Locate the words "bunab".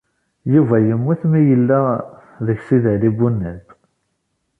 3.17-3.65